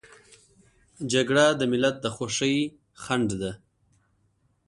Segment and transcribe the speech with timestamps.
[1.11, 2.57] جګړه د ملت د خوښۍ
[3.01, 3.51] خنډ ده